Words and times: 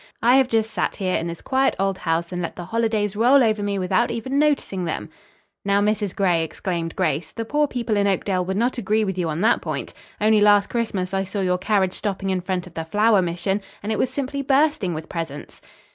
"I 0.23 0.37
have 0.37 0.47
just 0.47 0.71
sat 0.71 0.95
here 0.95 1.15
in 1.15 1.27
this 1.27 1.43
quiet 1.43 1.75
old 1.77 1.99
house, 1.99 2.31
and 2.31 2.41
let 2.41 2.55
the 2.55 2.65
holidays 2.65 3.15
roll 3.15 3.43
over 3.43 3.61
me 3.61 3.77
without 3.77 4.09
even 4.09 4.39
noticing 4.39 4.83
them." 4.85 5.11
"Now, 5.63 5.79
Mrs. 5.79 6.15
Gray," 6.15 6.43
exclaimed 6.43 6.95
Grace, 6.95 7.31
"the 7.31 7.45
poor 7.45 7.67
people 7.67 7.97
in 7.97 8.07
Oakdale 8.07 8.43
would 8.45 8.57
not 8.57 8.79
agree 8.79 9.03
with 9.03 9.19
you 9.19 9.29
on 9.29 9.41
that 9.41 9.61
point. 9.61 9.93
Only 10.19 10.41
last 10.41 10.69
Christmas 10.71 11.13
I 11.13 11.23
saw 11.23 11.41
your 11.41 11.59
carriage 11.59 11.93
stopping 11.93 12.31
in 12.31 12.41
front 12.41 12.65
of 12.65 12.73
the 12.73 12.83
Flower 12.83 13.21
Mission, 13.21 13.61
and 13.83 13.91
it 13.91 13.99
was 13.99 14.09
simply 14.09 14.41
bursting 14.41 14.95
with 14.95 15.07
presents." 15.07 15.61